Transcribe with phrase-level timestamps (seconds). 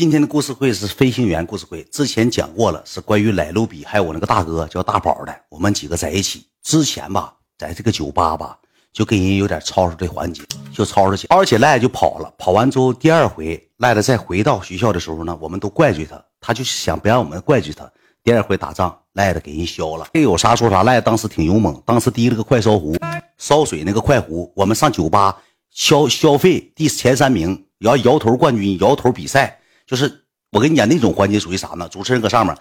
[0.00, 6.46] 今天的故事会是飞行员故事会，之前讲过了，是关于莱卢比还有我那个大哥叫大宝的，我们几个在一起。
[6.62, 8.56] 之前吧，在这个酒吧吧，
[8.94, 10.42] 就跟人有点吵吵的环节，
[10.72, 12.32] 就吵吵起，吵起赖就跑了。
[12.38, 17.86] 跑完之后，第二回赖子再回到学校的时候呢，我们都怪罪他，他就想不让我们怪罪他。
[18.24, 22.96] 第二回打仗，赖子给人削了，这有啥说啥，赖子当时挺勇猛，当时提了个快烧壶，
[23.36, 25.36] 烧水那个快壶，我们上酒吧。
[25.70, 29.59] 消消费第前三名，摇摇头冠军，摇头比赛，
[29.90, 31.88] 就是我跟你讲那种环节属于啥呢？
[31.90, 32.56] 主持人搁上面，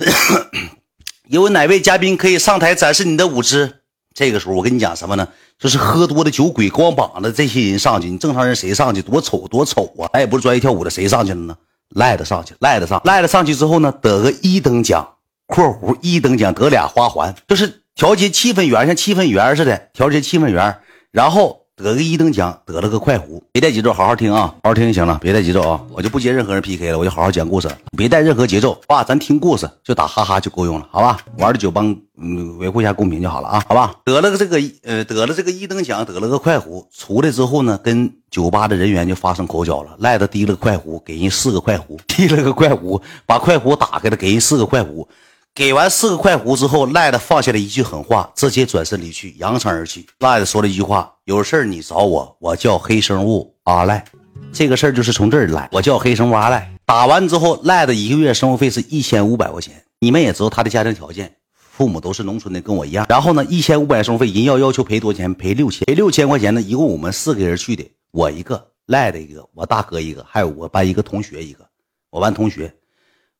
[1.28, 3.80] 有哪位嘉宾可以上台展示你的舞姿？
[4.14, 5.28] 这个时候我跟你讲什么呢？
[5.58, 9.02] 就是喝多的酒鬼光膀子这些人上去，你正常人谁上去？
[9.02, 10.08] 多丑多丑啊！
[10.14, 11.54] 咱也不是专业跳舞的，谁上去了呢？
[11.90, 15.06] 赖的上去，赖的上，赖的上去之后呢，得个一等奖
[15.46, 20.78] （括弧一等奖得俩花环），就是调节气氛员，像气氛员似的调节气氛员，
[21.10, 21.61] 然后。
[21.74, 23.42] 得个一等奖，得了个快壶。
[23.50, 25.18] 别带节奏，好好听啊，好好听就行了。
[25.22, 27.68] 别带节奏啊，我就不接任何人 PK 了，我就好好讲故事。
[27.96, 31.18] 别带任何节奏，爸，咱听故事就打哈哈就够用了，好吧？
[31.38, 33.94] 玩的酒帮嗯维护一下公平就好了啊，好吧？
[34.04, 36.86] 得了个这个呃，得了这个一等奖，得了个快壶。
[36.94, 39.96] 出来之后呢，跟酒吧的人员就发生口角了。
[39.98, 45.08] 赖子提了个快壶，给人四个快壶， 提了个快壶，把快壶打开了，给人四个快壶。
[45.54, 50.06] 给完四个快壶之后，赖子放下了一句狠话，直接转身离去，扬长而去。
[50.20, 54.04] 赖子说了一句话：“有事儿你找我，我叫黑生物阿赖。”
[54.52, 56.70] 这个事儿就是从这儿来，我叫黑生物阿赖。
[56.84, 59.84] 打完之后，赖子一个月生活费是一千五百块钱。
[60.00, 63.06] 你们也知道他的家庭条件，父母都是农村的，跟我一样。
[63.08, 65.32] 然后呢，一千五百生活费，人要要求赔多少钱？
[65.32, 66.60] 赔六千，赔六千块钱呢。
[66.60, 71.64] 一共我们四个人去的，我一个，赖的一个，我大哥一个，还有我班一个同学一个，
[72.10, 72.74] 我班同学，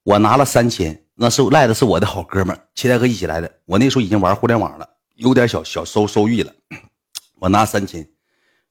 [0.04, 0.98] 我拿了三千。
[1.14, 3.50] 那是赖的是我的好哥们儿，七代哥一起来的。
[3.66, 6.52] 我那时候已经玩互联网了，有点小小收收益了。
[7.42, 8.06] 我拿三千，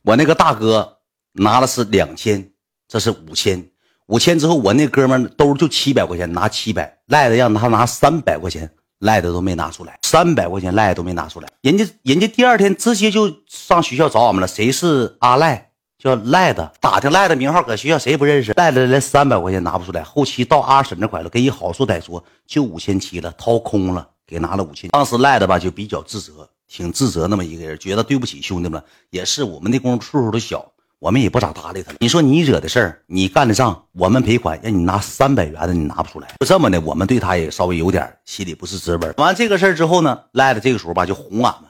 [0.02, 1.00] 我那个大哥
[1.34, 2.52] 拿的是两千，
[2.88, 3.62] 这是五千。
[4.06, 7.00] 五千之后，我那哥们兜就七百块钱，拿七百。
[7.08, 10.00] 赖的让他拿三百块钱，赖的都没拿出来。
[10.04, 11.50] 三百块钱赖的都没拿出来。
[11.60, 14.48] 人家人家第二天直接就上学校找我们了。
[14.48, 15.72] 谁是阿赖？
[15.98, 18.54] 叫赖子，打听赖子名号，搁学校谁不认识？
[18.54, 24.90] 赖子连三百块钱拿不出来，后期到阿婶那块了，给一好说歹说，就五千七了，掏空了，给拿了五千。
[24.92, 31.92] 当时赖子吧就比较自责，挺自责那么一个人，觉得对不起兄弟们，也是我们那功夫岁数都小，我们也不咋搭理他。
[32.00, 39.14] 你说你惹的事儿，你干的账，我们赔款，让你拿三百元的，你拿不出来，就这么的，我们对他也稍微有点心里不是滋味。
[39.18, 41.70] 完这个事儿之后呢，赖子这个时候吧就哄俺们，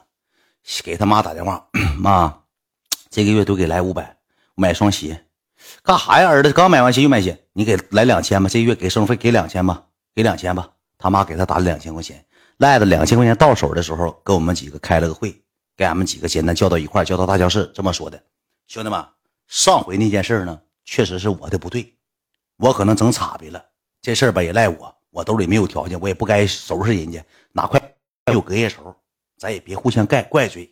[0.83, 1.65] 给他妈打电话，
[1.97, 2.37] 妈，
[3.09, 4.17] 这个月都给来五百。
[4.53, 5.25] 买双鞋，
[5.81, 6.29] 干啥呀？
[6.29, 8.47] 儿子刚买完鞋又买鞋，你给来两千吧。
[8.47, 10.69] 这个月给生活费给两千吧，给两千吧。
[10.99, 12.23] 他妈给他打了两千块钱，
[12.61, 15.35] 赖子两千块钱到手的时候，跟我们几个开了个会，
[15.75, 18.21] 给俺们几个简单叫到一块叫到大教室，这么说的：
[18.67, 19.03] 兄弟们，
[19.47, 21.91] 上回那件事呢，确实是我的不对，
[22.57, 23.65] 我可能整岔劈了。
[23.99, 27.81] 这事儿吧也赖我，我兜里没有条件，我也不该收拾人家，哪块
[28.31, 28.95] 有隔夜仇，
[29.39, 30.71] 咱也别互相盖怪罪。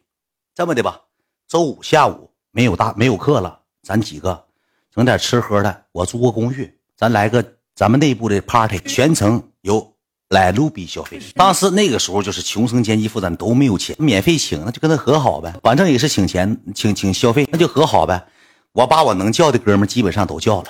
[0.53, 1.01] 这么的吧，
[1.47, 3.59] 周五下午没有大没有课了。
[3.81, 4.45] 咱几个
[4.91, 9.91] 整点吃喝的，我租个公寓，咱来个咱们内部的 party，全程由
[10.29, 11.19] 来卢比消费。
[11.35, 18.23] 当时那个时候就是穷生奸计负担都没有钱，免费请那就跟他和好呗，反正也是请钱请请消费，那就和好呗。
[18.73, 20.69] 我把我能叫的哥们基本上都叫了，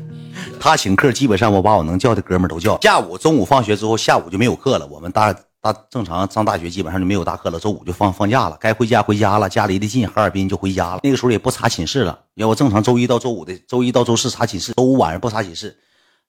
[0.60, 2.78] 他请客基本上我把我能叫的哥们都叫。
[2.82, 5.34] 下午中午放学之后，下午就没有课了，我们大。
[5.62, 11.00] 大正常上大学基本上就没有大课了，周五就放放假了，该回家回家了，家离得近，哈尔滨就回家了。
[11.02, 15.76] 那个时候也不查寝室了，要不正常周一到周五的，周一到周四查寝室，周五晚上不查寝室，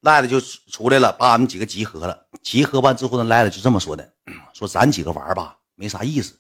[0.02, 2.18] 赖子就出来了，把俺们几个集合了。
[2.42, 4.08] 集合完之后呢，赖子就这么说的，
[4.54, 6.34] 说咱几个玩吧，没啥意思，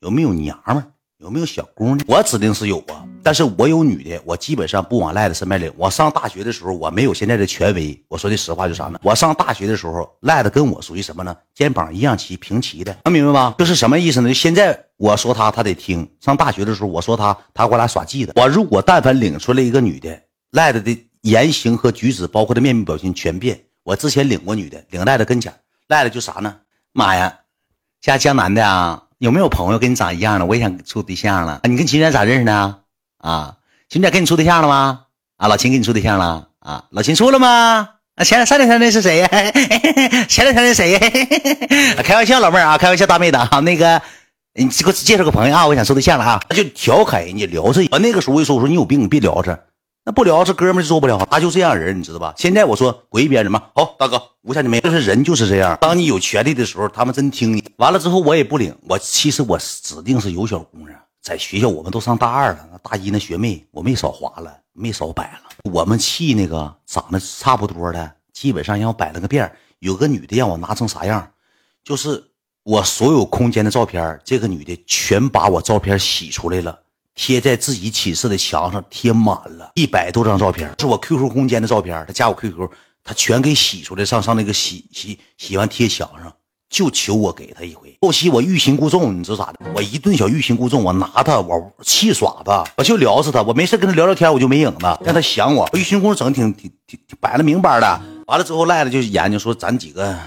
[0.00, 0.84] 有没有娘们？
[1.18, 2.00] 有没有小姑娘？
[2.06, 5.72] 我指定是有啊，但是我有女的，我基本上不往赖子身边领。
[5.76, 7.98] 我上大学的时候，我没有现在的权威。
[8.08, 8.98] 我说的实话就啥呢？
[9.02, 11.34] 我上大学的时候，赖子跟我属于什么呢？
[11.54, 13.54] 肩膀一样齐，平齐的，能明白吗？
[13.58, 14.28] 就是什么意思呢？
[14.28, 16.06] 就现在我说他，他得听。
[16.20, 18.32] 上大学的时候，我说他，他给我俩耍记的。
[18.36, 23.58] 我如果但凡领出来一个女的，赖子的言行和举止，包括他面部表情全变。
[23.82, 25.52] 我之前领过女的，领赖子跟前，
[25.88, 26.54] 赖子就啥呢？
[26.92, 27.34] 妈呀，
[28.00, 29.02] 家江南的啊！
[29.18, 30.44] 有没有朋友跟你长一样的？
[30.44, 31.60] 我也想处对象了。
[31.64, 32.78] 你跟秦姐咋认识的？
[33.18, 33.56] 啊，
[33.88, 35.06] 秦姐跟你处对象了吗？
[35.38, 36.48] 啊，老秦跟你处对象了？
[36.58, 37.88] 啊，老秦处了吗？
[38.16, 39.28] 啊，前上两天那是谁呀？
[40.28, 41.00] 前两天那谁呀？
[42.02, 44.02] 开玩笑，老妹儿啊，开玩笑，大妹子啊，那个，
[44.52, 47.82] 你给我介绍个朋友啊，我想处对象了啊，就调侃人家聊着。
[47.90, 49.58] 我那个时候我就说我说你有病，你别聊着。
[50.06, 52.34] 那不聊这哥们就做不了，他就这样人，你知道吧？
[52.36, 53.62] 现在我说滚一边去嘛。
[53.74, 55.78] 好，大哥，无下你没，就是人就是这样。
[55.80, 57.64] 当你有权利的时候，他们真听你。
[57.78, 58.76] 完了之后，我也不领。
[58.86, 60.90] 我其实我指定是有小姑娘，
[61.22, 65.70] 在学校我们都上大二了，那大一那学妹我没少划了，没少摆了。
[65.72, 69.50] 我们气那个长得差不多的，基本上让我摆了个遍。
[69.78, 71.30] 有个女的让我拿成啥样，
[71.82, 72.22] 就是
[72.62, 76.78] 我所有空间的照片，这个女的全把我照片洗出来了，
[77.14, 82.04] 贴在自己寝室的墙上，贴满了一百多张照片，是我 QQ 空间的照片。
[82.06, 82.68] 他加我 QQ，
[83.02, 86.32] 他全给洗出来，上上那个洗洗洗完贴墙上。
[86.70, 89.60] 就求我给他一回，后期我欲擒故纵，你知道咋的？
[89.76, 95.68] 我一顿小欲擒故纵，我拿他，我气耍他，我就聊死他，我没事跟他聊聊天，我就没影子，让他想我。
[95.74, 98.00] 欲擒故纵整挺挺挺摆了明白的。
[98.26, 100.18] 完了之后，赖了就研究说，咱几个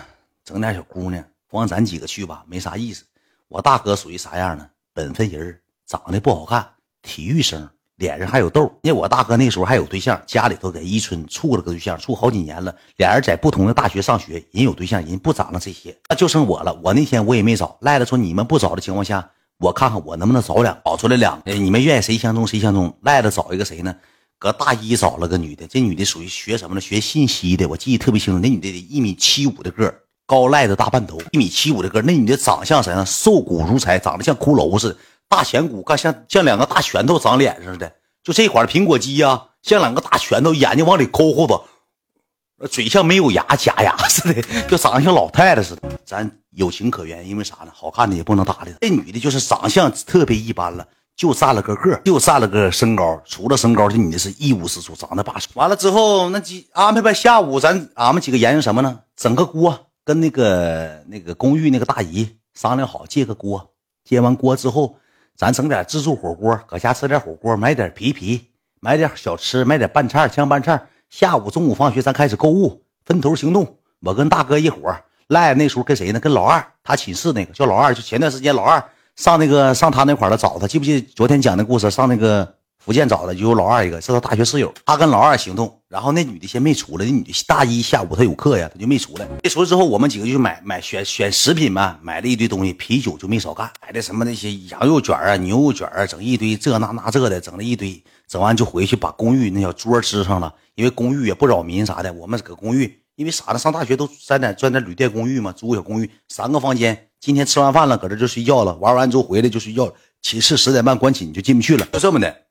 [0.46, 3.04] 整点小姑娘，光咱几个去吧，没啥意思。
[3.50, 4.66] 我大哥属于啥样呢？
[4.94, 6.66] 本分人，长得不好看，
[7.02, 7.70] 体育生。
[7.98, 12.72] 脸上还有痘，因为我大哥那时候还有对象，家里头在伊春处了个对象，处好几年了。
[12.98, 16.72] 俩人在不同的大学上学，人有对象，人不长了这些，那就剩我了。
[16.84, 19.28] 我那天我也没找，赖了说你们不找的情况下，
[19.58, 21.52] 我看看我能不能找两，找出来两个。
[21.54, 22.96] 你们愿意谁相中谁相中。
[23.02, 23.96] 赖了找一个谁呢？
[24.38, 26.82] 搁大一找了个女的，这女的属于学什么呢？
[26.82, 28.40] 学信息的，我记得特别清楚。
[28.40, 29.92] 那女的得一米七五的个
[30.28, 33.04] 高赖的大半头，一米七五的个那女的长相啥样？
[33.04, 34.98] 瘦骨如柴，长得像骷髅似的。
[35.30, 37.92] 大颧骨，看像像两个大拳头长脸上似的，
[38.24, 45.82] 就这块苹果肌呀，像两个大拳头，眼睛往里抠抠子，嘴像没有牙假牙 似的，就长得像老太太似的。
[46.06, 47.72] 咱有情可原，因为啥呢？
[47.74, 53.22] 好看的也不能搭理这女的就是长相特别一般了，就占了个个，就占了个身高。
[53.26, 55.50] 除了身高，这女的是一无是处，长得巴适。
[55.56, 59.02] 完了之后，那几安排吧，下午咱俺们几个研究什么呢？
[59.18, 63.70] 整个锅，跟那个那个公寓那个大姨商量好，借个锅。
[64.06, 64.96] 借完锅之后。
[65.38, 68.50] 咱整点自助火锅，搁家吃点火锅，买点皮皮，
[68.80, 70.82] 买点小吃，买点拌菜、酱拌菜。
[71.12, 73.78] 下午、中午放学，咱开始购物，分头行动。
[74.02, 74.96] 我跟大哥一伙
[75.28, 76.20] 赖那时候跟谁呢？
[76.20, 77.94] 跟老二，他寝室那个叫老二。
[77.94, 78.84] 就前段时间老二
[79.16, 81.00] 上那个上他那块儿了，找他，记不记？
[81.00, 82.57] 得昨天讲的故事，上那个。
[82.88, 84.74] 福建找的就有老二一个，是他大学室友。
[84.86, 87.06] 他跟老二行动，然后那女的先没出来。
[87.06, 89.28] 那女的大一下午她有课呀，她就没出来。
[89.44, 98.02] 没出来之后，我们几个就买买选选食品嘛，买了一堆东西，啤酒就没少干，买的什么那些羊肉卷啊、牛肉卷啊，整一堆这那那这的，整了一堆。
[98.26, 102.14] 整完就回去把公寓那小桌支上了，因为公寓也不扰民啥的。
[102.14, 103.60] 我们搁公寓，因为啥呢？
[103.60, 107.10] 上大学都在点钻点旅店公寓嘛，租个小公寓，三个房间。
[107.20, 108.74] 今天吃完饭了，搁这就睡觉了。
[108.78, 109.94] 玩完之后回来就睡觉了。
[110.22, 112.47] 寝室十点半关寝就进不去了，就这么的。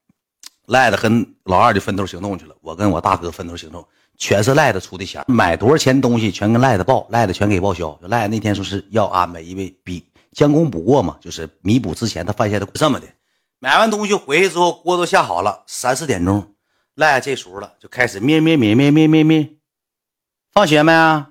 [0.66, 3.86] 赖子跟老二就分头行动去了，我跟我大哥分头行动，
[4.18, 7.98] 全是赖子出的钱，买多少钱东西全跟赖子报，赖子全给报销。
[8.02, 13.06] 赖子那天说是要安排，因为比将功补过嘛，就是弥补之前他犯下的这么的。
[13.58, 16.54] 买完东西回去之后，锅都下好了，三四点钟，
[16.94, 19.50] 赖子这时候了就开始咩咩咩咩咩咩咩，
[20.52, 21.30] 放学没啊？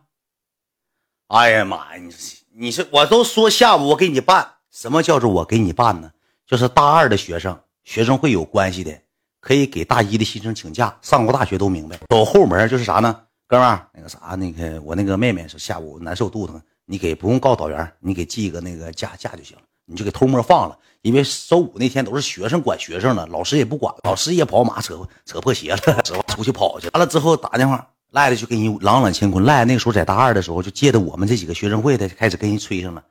[1.28, 2.14] 哎呀妈呀，你
[2.54, 6.12] 你是我都说下午我给你办，什么叫做我给你办呢？
[6.48, 8.98] 就是大二的学生，学生会有关系的。
[9.46, 11.96] 可以给大一的新生请假，上过大学都明白。
[12.10, 13.16] 走后门就是啥呢，
[13.46, 20.76] 哥们儿，那个啥，那个我那个妹妹是下午难受肚子疼，你给不用告导员，你给寄个那个假假就行了，你就给偷摸放了。
[21.04, 26.02] 因为周五那天都是学生管学生了，老师也不管，老师也跑马扯扯破鞋了，
[26.34, 26.90] 出去跑去。
[26.94, 29.46] 完了之后打电话，赖的就跟人朗朗乾坤。
[29.46, 33.04] 赖那个时候在大二的时候，就借着我们这几个学生会的，开始跟人吹上了。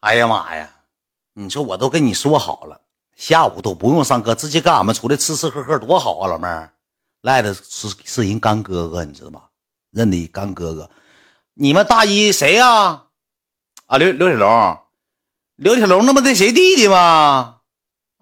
[0.00, 0.70] 哎呀妈呀，
[1.34, 2.80] 你说我都跟你说好了。
[3.16, 6.28] 下午都不用上课，直接跟俺们出来吃吃喝喝多好啊！
[6.28, 6.72] 老妹儿，
[7.22, 9.40] 赖的是是人干哥哥，你知道吗？
[9.92, 10.90] 认的干哥哥。
[11.54, 13.02] 你们大一谁呀？
[13.86, 14.78] 啊，刘刘铁龙，
[15.56, 17.56] 刘铁龙那不那谁弟弟吗？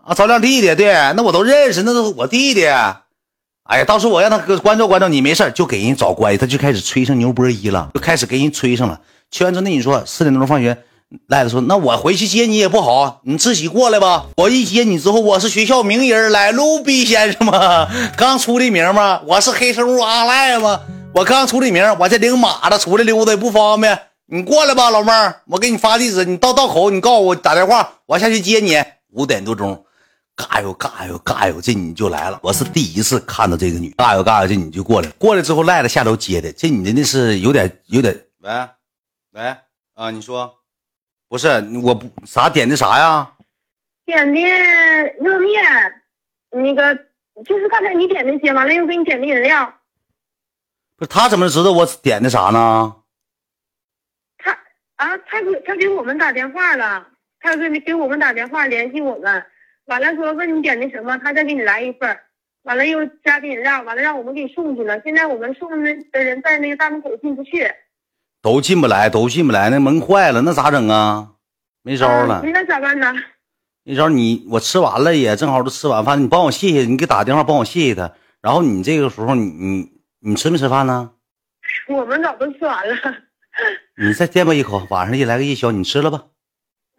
[0.04, 2.66] 啊，赵亮弟弟，对，那我都认识，那都是我弟弟。
[2.66, 9.00] 哎呀，到时候我让他哥关照关照你，没事就给人找关系，他就开始吹上牛波一了，就开始给人吹上了。
[9.30, 10.84] 吹完之后，那你说四点钟放学。
[11.28, 14.26] 赖子说：“那我回去接你也不好，你自己过来吧。
[14.36, 17.88] 我一接你之后，我是学校名人，来路比先生吗？
[18.16, 19.20] 刚出的名吗？
[19.26, 20.80] 我是黑生物阿赖吗？
[21.14, 23.98] 我刚出的名，我这领马的出来溜达也不方便。
[24.26, 28.82] 你过来吧，老妹儿，我给你发地址，你到道口，你告诉我打电话，我下去接你。
[29.10, 29.84] 五点多钟，
[30.34, 32.40] 嘎哟嘎哟嘎哟，这你就来了。
[32.42, 35.08] 我是第一次看到这个女，嘎哟嘎哟，这你就过来。
[35.18, 36.50] 过来之后，赖子下楼接的。
[36.52, 38.50] 这女的那是有点有点，喂
[39.32, 39.54] 喂
[39.94, 40.54] 啊，你说。”
[41.32, 41.48] 不是
[41.82, 43.32] 我不啥点的啥呀？
[44.04, 44.38] 点的
[45.18, 45.64] 热面，
[46.50, 46.94] 那个
[47.46, 49.72] 就是刚才你点那些，完了又给你点的饮料。
[50.98, 52.96] 不是他怎么知道我点的啥呢？
[54.36, 54.52] 他
[54.96, 57.08] 啊，他给他给我们打电话了，
[57.40, 59.42] 他给给我们打电话联系我们，
[59.86, 62.14] 完了说问你点的什么，他再给你来一份
[62.64, 65.00] 完了又加的饮料，完了让我们给你送去了。
[65.00, 67.72] 现在我们送的的人在那个大门口进不去。
[68.42, 71.28] 都进不来，都进不来，那门坏了，那咋整啊？
[71.82, 73.14] 没招了，那咋办呢？
[73.84, 81.10] 没招，你我吃完了也正好都吃完饭，你帮我谢谢，你给打电话帮我谢谢他，然后你这个时候你你你吃没吃饭呢？
[81.88, 82.96] 我们早都吃完了。
[83.96, 86.24] 你再垫吧一口，晚上一来个夜宵，你吃了吧。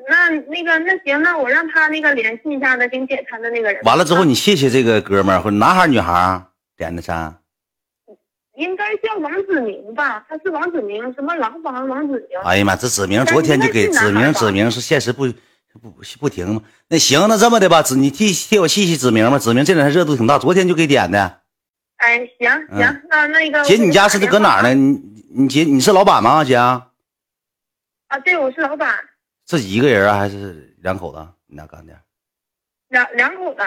[0.09, 3.81] 那那个那行，那我让他那个联系一下子给你点餐的那个人。
[3.83, 6.45] 完了之后，啊你谢谢这个哥们儿，或者男孩儿女孩儿
[6.75, 7.37] 点的餐。
[8.63, 10.25] 应该叫王子明吧？
[10.27, 12.39] 他是王子明，什么廊坊王子明？
[12.43, 15.27] 哎呀妈，这子明昨天就给子明，子明是现实不
[15.73, 16.61] 不不不停吗？
[16.87, 19.37] 那行，那这么的吧，子你替替我谢谢子明吧。
[19.37, 21.41] 子明这两天热度挺大，昨天就给点的。
[21.97, 24.73] 哎，行嗯行，那那个姐，你家是搁哪儿呢？？
[24.73, 25.01] 你
[25.35, 26.43] 你姐你是老板吗？
[26.43, 26.91] 姐，啊，
[28.23, 28.93] 对，我是老板，
[29.45, 31.27] 自己一个人啊，还是两口子？
[31.47, 31.93] 你俩干的？
[32.89, 33.61] 两两口子。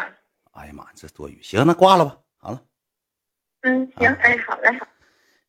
[0.53, 1.39] 哎呀妈，这多余。
[1.43, 2.17] 行，那挂了吧。
[3.67, 4.87] 嗯，行啊，哎，好嘞，好。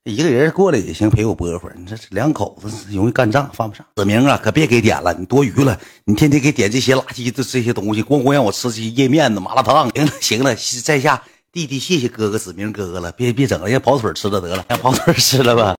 [0.04, 1.76] 一个人过来也行，陪我播会儿。
[1.78, 3.86] 你这是两口子容易干仗，犯不上。
[3.96, 5.80] 子明啊，可别给点了，你多余了。
[6.06, 9.88] 你天天给点这些垃圾的这些东西，光光让我吃这些叶面子、麻辣烫。
[9.94, 11.22] 行了行了，在下
[11.52, 15.76] 弟弟谢谢哥哥子明哥哥了，别别整了，让跑腿吃了得了，让跑腿吃了吧。